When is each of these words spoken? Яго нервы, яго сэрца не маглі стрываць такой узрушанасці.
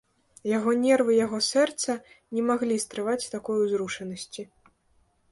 Яго 0.51 0.71
нервы, 0.85 1.11
яго 1.25 1.37
сэрца 1.47 1.91
не 2.37 2.45
маглі 2.47 2.77
стрываць 2.85 3.29
такой 3.35 3.57
узрушанасці. 3.67 4.47